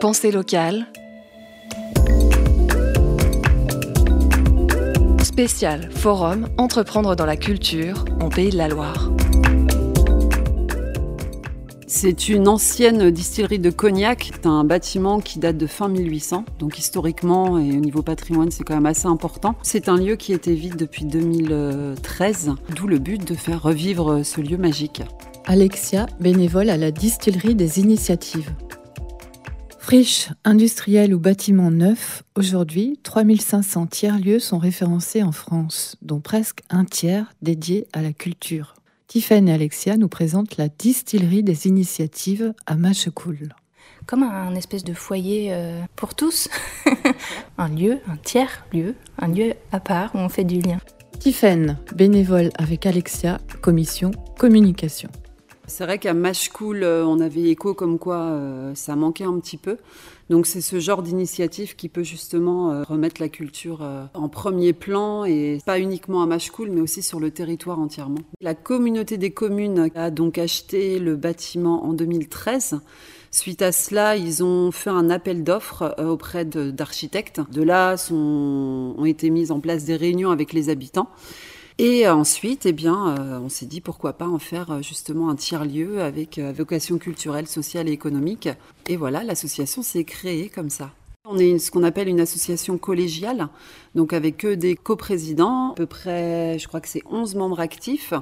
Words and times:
Pensée 0.00 0.30
locale. 0.30 0.86
Spécial 5.22 5.90
Forum 5.92 6.48
Entreprendre 6.56 7.14
dans 7.16 7.26
la 7.26 7.36
culture 7.36 8.06
en 8.18 8.30
Pays 8.30 8.48
de 8.48 8.56
la 8.56 8.68
Loire. 8.68 9.10
C'est 11.86 12.30
une 12.30 12.48
ancienne 12.48 13.10
distillerie 13.10 13.58
de 13.58 13.68
cognac. 13.68 14.30
C'est 14.32 14.46
un 14.46 14.64
bâtiment 14.64 15.20
qui 15.20 15.38
date 15.38 15.58
de 15.58 15.66
fin 15.66 15.88
1800. 15.88 16.46
Donc 16.58 16.78
historiquement 16.78 17.58
et 17.58 17.70
au 17.70 17.80
niveau 17.80 18.00
patrimoine, 18.00 18.50
c'est 18.50 18.64
quand 18.64 18.74
même 18.74 18.86
assez 18.86 19.06
important. 19.06 19.54
C'est 19.62 19.90
un 19.90 19.98
lieu 19.98 20.16
qui 20.16 20.32
était 20.32 20.54
vide 20.54 20.76
depuis 20.76 21.04
2013, 21.04 22.52
d'où 22.74 22.86
le 22.86 22.98
but 22.98 23.22
de 23.28 23.34
faire 23.34 23.62
revivre 23.62 24.24
ce 24.24 24.40
lieu 24.40 24.56
magique. 24.56 25.02
Alexia, 25.44 26.06
bénévole 26.20 26.70
à 26.70 26.78
la 26.78 26.90
distillerie 26.90 27.54
des 27.54 27.80
initiatives. 27.80 28.50
Friche, 29.90 30.28
industrielle 30.44 31.12
ou 31.12 31.18
bâtiment 31.18 31.72
neuf, 31.72 32.22
aujourd'hui, 32.36 33.00
3500 33.02 33.88
tiers-lieux 33.88 34.38
sont 34.38 34.58
référencés 34.58 35.24
en 35.24 35.32
France, 35.32 35.96
dont 36.00 36.20
presque 36.20 36.60
un 36.70 36.84
tiers 36.84 37.32
dédié 37.42 37.88
à 37.92 38.00
la 38.00 38.12
culture. 38.12 38.76
Tiffany 39.08 39.50
et 39.50 39.54
Alexia 39.54 39.96
nous 39.96 40.06
présentent 40.06 40.58
la 40.58 40.68
distillerie 40.68 41.42
des 41.42 41.66
initiatives 41.66 42.54
à 42.66 42.76
Machecoul. 42.76 43.52
Comme 44.06 44.22
un 44.22 44.54
espèce 44.54 44.84
de 44.84 44.94
foyer 44.94 45.48
euh, 45.50 45.82
pour 45.96 46.14
tous, 46.14 46.48
un 47.58 47.68
lieu, 47.68 47.98
un 48.06 48.16
tiers-lieu, 48.16 48.94
un 49.18 49.26
lieu 49.26 49.54
à 49.72 49.80
part 49.80 50.14
où 50.14 50.18
on 50.18 50.28
fait 50.28 50.44
du 50.44 50.60
lien. 50.60 50.78
Tiffany, 51.18 51.72
bénévole 51.96 52.50
avec 52.56 52.86
Alexia, 52.86 53.40
commission 53.60 54.12
communication. 54.38 55.10
C'est 55.70 55.84
vrai 55.84 55.98
qu'à 55.98 56.14
Mashcool, 56.14 56.82
euh, 56.82 57.06
on 57.06 57.20
avait 57.20 57.44
écho 57.44 57.74
comme 57.74 58.00
quoi 58.00 58.16
euh, 58.16 58.74
ça 58.74 58.96
manquait 58.96 59.24
un 59.24 59.38
petit 59.38 59.56
peu. 59.56 59.76
Donc 60.28 60.46
c'est 60.46 60.60
ce 60.60 60.80
genre 60.80 61.00
d'initiative 61.00 61.76
qui 61.76 61.88
peut 61.88 62.02
justement 62.02 62.72
euh, 62.72 62.82
remettre 62.82 63.20
la 63.20 63.28
culture 63.28 63.88
en 64.14 64.28
premier 64.28 64.72
plan 64.72 65.24
et 65.24 65.58
pas 65.64 65.78
uniquement 65.78 66.22
à 66.22 66.26
Mashcool 66.26 66.70
mais 66.70 66.80
aussi 66.80 67.02
sur 67.02 67.20
le 67.20 67.30
territoire 67.30 67.78
entièrement. 67.78 68.18
La 68.40 68.54
communauté 68.54 69.16
des 69.16 69.30
communes 69.30 69.90
a 69.94 70.10
donc 70.10 70.38
acheté 70.38 70.98
le 70.98 71.14
bâtiment 71.14 71.84
en 71.84 71.92
2013. 71.92 72.80
Suite 73.30 73.62
à 73.62 73.70
cela, 73.70 74.16
ils 74.16 74.42
ont 74.42 74.72
fait 74.72 74.90
un 74.90 75.08
appel 75.08 75.44
d'offres 75.44 75.94
auprès 75.98 76.44
d'architectes. 76.44 77.40
De, 77.52 77.62
là 77.62 77.96
sont, 77.96 78.94
ont 78.98 79.04
été 79.04 79.30
mises 79.30 79.52
en 79.52 79.60
place 79.60 79.84
des 79.84 79.94
réunions 79.94 80.32
avec 80.32 80.52
les 80.52 80.68
habitants. 80.68 81.08
Et 81.82 82.06
ensuite, 82.06 82.66
eh 82.66 82.72
bien, 82.72 83.16
euh, 83.16 83.38
on 83.38 83.48
s'est 83.48 83.64
dit 83.64 83.80
pourquoi 83.80 84.12
pas 84.12 84.28
en 84.28 84.38
faire 84.38 84.70
euh, 84.70 84.82
justement 84.82 85.30
un 85.30 85.34
tiers-lieu 85.34 86.02
avec 86.02 86.36
euh, 86.36 86.52
vocation 86.54 86.98
culturelle, 86.98 87.46
sociale 87.46 87.88
et 87.88 87.92
économique. 87.92 88.50
Et 88.86 88.98
voilà, 88.98 89.24
l'association 89.24 89.80
s'est 89.80 90.04
créée 90.04 90.50
comme 90.50 90.68
ça. 90.68 90.90
On 91.26 91.38
est 91.38 91.58
ce 91.58 91.70
qu'on 91.70 91.82
appelle 91.82 92.08
une 92.08 92.20
association 92.20 92.76
collégiale, 92.76 93.48
donc 93.94 94.12
avec 94.12 94.36
que 94.36 94.54
des 94.54 94.74
coprésidents, 94.76 95.70
à 95.70 95.74
peu 95.74 95.86
près, 95.86 96.58
je 96.58 96.68
crois 96.68 96.82
que 96.82 96.88
c'est 96.88 97.02
11 97.10 97.34
membres 97.36 97.60
actifs. 97.60 98.12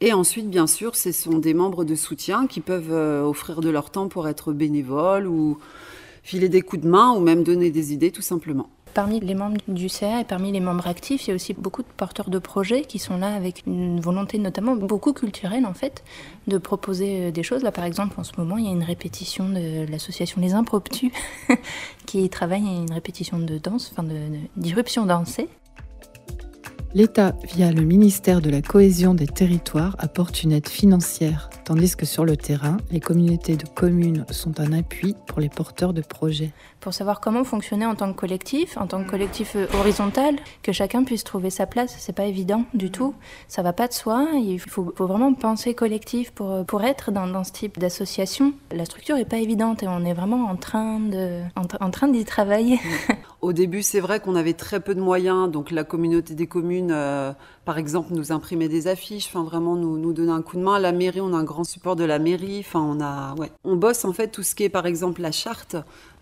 Et 0.00 0.12
ensuite, 0.12 0.48
bien 0.48 0.68
sûr, 0.68 0.94
ce 0.94 1.10
sont 1.10 1.38
des 1.38 1.54
membres 1.54 1.82
de 1.84 1.96
soutien 1.96 2.46
qui 2.46 2.60
peuvent 2.60 2.92
offrir 2.92 3.62
de 3.62 3.68
leur 3.70 3.90
temps 3.90 4.06
pour 4.06 4.28
être 4.28 4.52
bénévoles 4.52 5.26
ou 5.26 5.58
filer 6.22 6.48
des 6.48 6.62
coups 6.62 6.82
de 6.82 6.88
main 6.88 7.10
ou 7.10 7.18
même 7.18 7.42
donner 7.42 7.72
des 7.72 7.92
idées 7.92 8.12
tout 8.12 8.22
simplement. 8.22 8.68
Parmi 8.94 9.20
les 9.20 9.34
membres 9.34 9.58
du 9.68 9.88
CA 9.88 10.20
et 10.20 10.24
parmi 10.24 10.52
les 10.52 10.60
membres 10.60 10.86
actifs, 10.86 11.26
il 11.26 11.30
y 11.30 11.32
a 11.32 11.34
aussi 11.34 11.54
beaucoup 11.54 11.82
de 11.82 11.88
porteurs 11.96 12.28
de 12.28 12.38
projets 12.38 12.82
qui 12.82 12.98
sont 12.98 13.16
là 13.16 13.34
avec 13.34 13.62
une 13.66 14.00
volonté 14.00 14.38
notamment 14.38 14.76
beaucoup 14.76 15.14
culturelle 15.14 15.64
en 15.64 15.72
fait 15.72 16.04
de 16.46 16.58
proposer 16.58 17.28
euh, 17.28 17.30
des 17.30 17.42
choses. 17.42 17.62
Là 17.62 17.72
par 17.72 17.84
exemple 17.84 18.20
en 18.20 18.24
ce 18.24 18.32
moment 18.36 18.58
il 18.58 18.66
y 18.66 18.68
a 18.68 18.72
une 18.72 18.82
répétition 18.82 19.48
de 19.48 19.90
l'association 19.90 20.40
Les 20.40 20.52
Impromptus 20.52 21.10
qui 22.06 22.28
travaille 22.28 22.66
à 22.66 22.72
une 22.72 22.92
répétition 22.92 23.38
de 23.38 23.56
danse, 23.58 23.92
enfin 23.92 24.06
d'irruption 24.56 25.06
dansée. 25.06 25.48
L'État, 26.94 27.34
via 27.42 27.72
le 27.72 27.82
ministère 27.82 28.42
de 28.42 28.50
la 28.50 28.60
Cohésion 28.60 29.14
des 29.14 29.26
Territoires, 29.26 29.96
apporte 29.98 30.42
une 30.42 30.52
aide 30.52 30.68
financière, 30.68 31.48
tandis 31.64 31.96
que 31.96 32.04
sur 32.04 32.26
le 32.26 32.36
terrain, 32.36 32.76
les 32.90 33.00
communautés 33.00 33.56
de 33.56 33.66
communes 33.66 34.26
sont 34.30 34.60
un 34.60 34.74
appui 34.74 35.16
pour 35.26 35.40
les 35.40 35.48
porteurs 35.48 35.94
de 35.94 36.02
projets 36.02 36.52
pour 36.82 36.92
savoir 36.92 37.20
comment 37.20 37.44
fonctionner 37.44 37.86
en 37.86 37.94
tant 37.94 38.12
que 38.12 38.18
collectif, 38.18 38.76
en 38.76 38.86
tant 38.86 39.02
que 39.02 39.08
collectif 39.08 39.56
euh, 39.56 39.66
horizontal, 39.78 40.34
que 40.62 40.72
chacun 40.72 41.04
puisse 41.04 41.24
trouver 41.24 41.48
sa 41.48 41.64
place. 41.64 41.94
C'est 41.98 42.12
pas 42.12 42.26
évident 42.26 42.64
du 42.74 42.90
tout. 42.90 43.14
Ça 43.48 43.62
va 43.62 43.72
pas 43.72 43.86
de 43.88 43.92
soi. 43.92 44.26
Il 44.34 44.58
faut, 44.58 44.92
vraiment 44.98 45.32
penser 45.32 45.74
collectif 45.74 46.32
pour, 46.32 46.50
euh, 46.50 46.80
être 46.82 47.12
dans, 47.12 47.44
ce 47.44 47.52
type 47.52 47.78
d'association. 47.78 48.52
La 48.72 48.84
structure 48.84 49.16
est 49.16 49.24
pas 49.24 49.38
évidente 49.38 49.82
et 49.84 49.88
on 49.88 50.04
est 50.04 50.12
vraiment 50.12 50.50
en, 50.50 50.56
train 50.56 50.98
d'y 52.08 52.24
travailler. 52.24 52.80
Au 53.42 53.52
début, 53.52 53.82
c'est 53.82 53.98
vrai 53.98 54.20
qu'on 54.20 54.36
avait 54.36 54.52
très 54.52 54.78
peu 54.78 54.94
de 54.94 55.00
moyens, 55.00 55.50
donc 55.50 55.72
la 55.72 55.82
communauté 55.82 56.34
des 56.34 56.46
communes, 56.46 56.92
euh, 56.92 57.32
par 57.64 57.76
exemple, 57.76 58.14
nous 58.14 58.30
imprimait 58.30 58.68
des 58.68 58.86
affiches, 58.86 59.26
enfin 59.26 59.42
vraiment 59.42 59.74
nous, 59.74 60.12
donnait 60.12 60.30
un 60.30 60.42
coup 60.42 60.56
de 60.56 60.62
main. 60.62 60.78
La 60.78 60.92
mairie, 60.92 61.20
on 61.20 61.34
a 61.34 61.36
un 61.36 61.42
grand 61.42 61.64
support 61.64 61.96
de 61.96 62.04
la 62.04 62.20
mairie, 62.20 62.60
enfin 62.60 62.78
on 62.80 63.00
a, 63.00 63.34
ouais. 63.34 63.50
On 63.64 63.74
bosse 63.74 64.04
en 64.04 64.12
fait 64.12 64.28
tout 64.28 64.44
ce 64.44 64.54
qui 64.54 64.62
est, 64.62 64.68
par 64.68 64.86
exemple, 64.86 65.20
la 65.20 65.32
charte. 65.32 65.76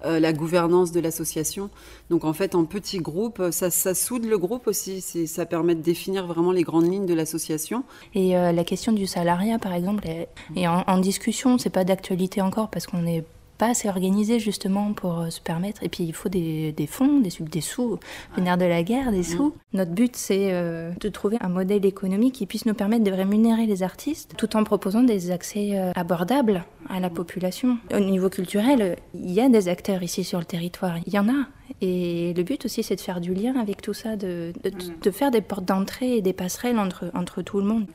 Euh, 0.06 0.18
la 0.18 0.32
gouvernance 0.32 0.92
de 0.92 1.00
l'association. 1.00 1.68
Donc 2.08 2.24
en 2.24 2.32
fait, 2.32 2.54
en 2.54 2.64
petits 2.64 3.00
groupes, 3.00 3.42
ça, 3.50 3.70
soude 3.94 4.24
le 4.24 4.38
groupe 4.38 4.66
aussi. 4.66 5.02
Ça 5.02 5.44
permet 5.44 5.74
de 5.74 5.82
définir 5.82 6.26
vraiment 6.26 6.52
les 6.52 6.62
grandes 6.62 6.90
lignes 6.90 7.04
de 7.04 7.12
l'association. 7.12 7.84
Et 8.14 8.34
euh, 8.34 8.50
la 8.50 8.64
question 8.64 8.92
du 8.92 9.06
salariat, 9.06 9.58
par 9.58 9.74
exemple, 9.74 10.08
est, 10.08 10.66
en, 10.66 10.84
en 10.86 10.96
discussion. 10.96 11.58
C'est 11.58 11.68
pas 11.68 11.84
d'actualité 11.84 12.40
encore 12.40 12.70
parce 12.70 12.86
qu'on 12.86 13.06
est 13.06 13.26
pas 13.60 13.68
assez 13.68 13.90
organisé 13.90 14.40
justement 14.40 14.94
pour 14.94 15.20
euh, 15.20 15.28
se 15.28 15.40
permettre. 15.40 15.82
Et 15.82 15.90
puis 15.90 16.04
il 16.04 16.14
faut 16.14 16.30
des, 16.30 16.72
des 16.72 16.86
fonds, 16.86 17.20
des, 17.20 17.30
des 17.38 17.60
sous, 17.60 17.98
le 18.36 18.42
nerf 18.42 18.56
de 18.56 18.64
la 18.64 18.82
guerre, 18.82 19.12
des 19.12 19.18
mm. 19.18 19.36
sous. 19.36 19.54
Notre 19.74 19.90
but 19.90 20.16
c'est 20.16 20.48
euh, 20.52 20.92
de 20.98 21.08
trouver 21.10 21.36
un 21.42 21.50
modèle 21.50 21.84
économique 21.84 22.36
qui 22.36 22.46
puisse 22.46 22.64
nous 22.64 22.72
permettre 22.72 23.04
de 23.04 23.12
rémunérer 23.12 23.66
les 23.66 23.82
artistes 23.82 24.32
tout 24.38 24.56
en 24.56 24.64
proposant 24.64 25.02
des 25.02 25.30
accès 25.30 25.78
euh, 25.78 25.92
abordables 25.94 26.64
à 26.88 27.00
la 27.00 27.10
population. 27.10 27.76
Au 27.92 28.00
niveau 28.00 28.30
culturel, 28.30 28.96
il 29.12 29.30
y 29.30 29.42
a 29.42 29.48
des 29.50 29.68
acteurs 29.68 30.02
ici 30.02 30.24
sur 30.24 30.38
le 30.38 30.46
territoire, 30.46 30.96
il 31.06 31.12
y 31.12 31.18
en 31.18 31.28
a. 31.28 31.44
Et 31.82 32.34
le 32.34 32.42
but 32.42 32.64
aussi, 32.66 32.82
c'est 32.82 32.96
de 32.96 33.00
faire 33.00 33.20
du 33.20 33.32
lien 33.32 33.56
avec 33.58 33.80
tout 33.80 33.94
ça, 33.94 34.16
de, 34.16 34.52
de, 34.62 34.70
mm. 35.08 35.12
faire 35.12 35.30
des 35.30 35.40
portes 35.40 35.64
d'entrée 35.64 36.16
et 36.16 36.22
des 36.22 36.34
passerelles 36.34 36.78
entre, 36.78 37.10
entre 37.14 37.40
tout 37.42 37.58
le 37.58 37.66
monde. 37.66 37.86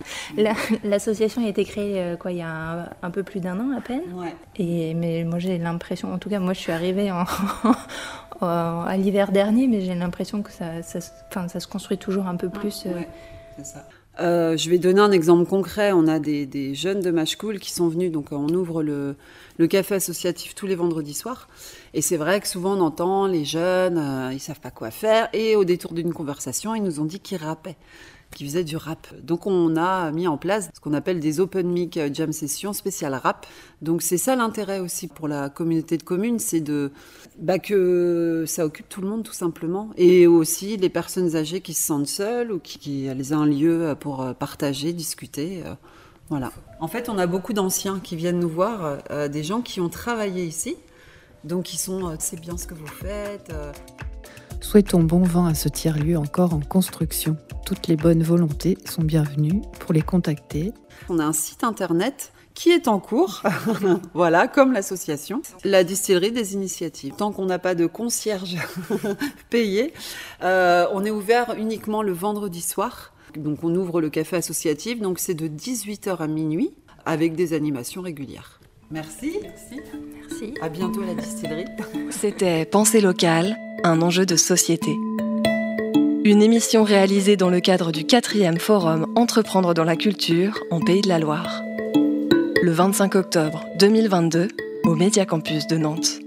L'association 0.83 1.45
a 1.45 1.49
été 1.49 1.65
créée 1.65 2.01
euh, 2.01 2.15
quoi, 2.15 2.31
il 2.31 2.39
y 2.39 2.41
a 2.41 2.89
un, 3.01 3.11
peu 3.11 3.23
plus 3.23 3.39
d'un 3.39 3.59
an 3.59 3.77
à 3.77 3.81
peine. 3.81 4.01
Et, 4.55 4.93
mais 4.95 5.23
moi, 5.23 5.37
j'ai 5.39 5.57
l'impression, 5.57 6.11
en 6.11 6.17
tout 6.17 6.29
cas, 6.29 6.39
moi, 6.39 6.53
je 6.53 6.59
suis 6.59 6.71
arrivée 6.71 7.11
en, 7.11 7.25
à 8.41 8.97
l'hiver 8.97 9.31
dernier, 9.31 9.67
mais 9.67 9.81
j'ai 9.81 9.93
l'impression 9.93 10.41
que 10.41 10.51
ça, 10.51 10.81
ça, 10.81 10.99
ça, 10.99 11.59
se 11.59 11.67
construit 11.67 11.97
toujours 11.97 12.27
un 12.27 12.35
peu 12.35 12.49
plus. 12.49 12.85
Euh. 12.87 13.01
c'est 13.57 13.65
ça. 13.65 13.85
Euh, 14.19 14.55
je 14.55 14.69
vais 14.69 14.77
donner 14.77 15.01
un 15.01 15.11
exemple 15.11 15.47
concret. 15.47 15.91
On 15.91 16.07
a 16.07 16.19
des, 16.19 16.73
jeunes 16.73 17.01
de 17.01 17.11
Mashcool 17.11 17.59
qui 17.59 17.71
sont 17.71 17.87
venus, 17.89 18.11
donc 18.11 18.31
on 18.31 18.47
ouvre 18.49 18.81
le, 18.81 19.15
le, 19.57 19.67
café 19.67 19.95
associatif 19.95 20.55
tous 20.55 20.67
les 20.67 20.75
vendredis 20.75 21.13
soirs. 21.13 21.49
Et 21.93 22.01
c'est 22.01 22.17
vrai 22.17 22.39
que 22.39 22.47
souvent 22.47 22.77
on 22.77 22.81
entend 22.81 23.27
les 23.27 23.45
jeunes, 23.45 23.97
euh, 23.97 24.33
ils 24.33 24.39
savent 24.39 24.59
pas 24.59 24.71
quoi 24.71 24.91
faire. 24.91 25.27
Et 25.33 25.55
au 25.55 25.65
détour 25.65 25.93
d'une 25.93 26.13
conversation, 26.13 26.75
ils 26.75 26.83
nous 26.83 26.99
ont 26.99 27.05
dit 27.05 27.19
qu'ils 27.19 27.37
rappaient 27.37 27.77
qui 28.33 28.45
faisait 28.45 28.63
du 28.63 28.77
rap. 28.77 29.07
Donc 29.21 29.47
on 29.47 29.75
a 29.75 30.11
mis 30.11 30.27
en 30.27 30.37
place 30.37 30.69
ce 30.73 30.79
qu'on 30.79 30.93
appelle 30.93 31.19
des 31.19 31.39
open 31.39 31.67
mic 31.67 31.99
jam 32.13 32.31
sessions 32.31 32.73
spéciales 32.73 33.15
rap. 33.15 33.45
Donc 33.81 34.01
c'est 34.01 34.17
ça 34.17 34.35
l'intérêt 34.35 34.79
aussi 34.79 35.07
pour 35.07 35.27
la 35.27 35.49
communauté 35.49 35.97
de 35.97 36.03
communes, 36.03 36.39
c'est 36.39 36.61
de 36.61 36.91
bah, 37.39 37.59
que 37.59 38.45
ça 38.47 38.65
occupe 38.65 38.87
tout 38.89 39.01
le 39.01 39.07
monde 39.07 39.23
tout 39.23 39.33
simplement, 39.33 39.89
et 39.97 40.27
aussi 40.27 40.77
les 40.77 40.89
personnes 40.89 41.35
âgées 41.35 41.61
qui 41.61 41.73
se 41.73 41.83
sentent 41.83 42.07
seules 42.07 42.51
ou 42.51 42.59
qui, 42.59 42.79
qui 42.79 43.05
elles 43.05 43.33
un 43.33 43.45
lieu 43.45 43.95
pour 43.99 44.21
euh, 44.21 44.33
partager, 44.33 44.93
discuter. 44.93 45.63
Euh, 45.65 45.73
voilà. 46.29 46.51
En 46.79 46.87
fait, 46.87 47.09
on 47.09 47.17
a 47.17 47.27
beaucoup 47.27 47.53
d'anciens 47.53 47.99
qui 47.99 48.15
viennent 48.15 48.39
nous 48.39 48.49
voir, 48.49 48.99
euh, 49.11 49.27
des 49.27 49.43
gens 49.43 49.61
qui 49.61 49.79
ont 49.81 49.89
travaillé 49.89 50.45
ici, 50.45 50.75
donc 51.43 51.73
ils 51.73 51.77
sont 51.77 52.15
c'est 52.19 52.39
bien 52.39 52.57
ce 52.57 52.67
que 52.67 52.73
vous 52.73 52.87
faites. 52.87 53.51
Souhaitons 54.61 55.03
bon 55.03 55.23
vent 55.23 55.45
à 55.45 55.53
ce 55.53 55.69
tiers-lieu 55.69 56.17
encore 56.17 56.53
en 56.53 56.59
construction. 56.59 57.37
Toutes 57.65 57.87
les 57.87 57.95
bonnes 57.95 58.23
volontés 58.23 58.77
sont 58.85 59.03
bienvenues 59.03 59.61
pour 59.79 59.93
les 59.93 60.01
contacter. 60.01 60.73
On 61.09 61.19
a 61.19 61.25
un 61.25 61.33
site 61.33 61.63
internet 61.63 62.31
qui 62.53 62.69
est 62.71 62.87
en 62.87 62.99
cours, 62.99 63.43
voilà, 64.13 64.47
comme 64.47 64.71
l'association, 64.71 65.41
la 65.63 65.83
distillerie 65.83 66.31
des 66.31 66.53
initiatives. 66.53 67.13
Tant 67.15 67.31
qu'on 67.31 67.45
n'a 67.45 67.59
pas 67.59 67.75
de 67.75 67.85
concierge 67.85 68.55
payé, 69.49 69.93
euh, 70.41 70.87
on 70.93 71.03
est 71.03 71.11
ouvert 71.11 71.55
uniquement 71.57 72.01
le 72.01 72.13
vendredi 72.13 72.61
soir. 72.61 73.13
Donc 73.35 73.63
on 73.63 73.75
ouvre 73.75 73.99
le 73.99 74.09
café 74.09 74.37
associatif, 74.37 75.01
donc 75.01 75.19
c'est 75.19 75.33
de 75.33 75.47
18h 75.47 76.17
à 76.17 76.27
minuit, 76.27 76.73
avec 77.05 77.35
des 77.35 77.53
animations 77.53 78.01
régulières. 78.01 78.59
Merci. 78.91 79.39
Merci. 79.41 79.81
Merci. 80.19 80.53
À 80.61 80.69
bientôt 80.69 81.01
à 81.01 81.07
la 81.07 81.15
distillerie. 81.15 81.65
C'était 82.11 82.65
Pensée 82.65 83.01
locale 83.01 83.57
un 83.83 84.01
enjeu 84.01 84.25
de 84.25 84.35
société. 84.35 84.95
Une 86.23 86.41
émission 86.41 86.83
réalisée 86.83 87.37
dans 87.37 87.49
le 87.49 87.59
cadre 87.59 87.91
du 87.91 88.03
quatrième 88.03 88.57
forum 88.57 89.05
Entreprendre 89.15 89.75
dans 89.75 89.83
la 89.83 89.95
culture 89.95 90.63
en 90.71 90.79
Pays 90.79 91.01
de 91.01 91.07
la 91.07 91.19
Loire. 91.19 91.61
Le 92.63 92.71
25 92.71 93.15
octobre 93.15 93.63
2022 93.79 94.47
au 94.85 94.95
Média 94.95 95.25
Campus 95.25 95.67
de 95.67 95.77
Nantes. 95.77 96.19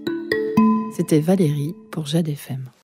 C'était 0.96 1.20
Valérie 1.20 1.74
pour 1.90 2.06
Jade 2.06 2.28
FM. 2.28 2.70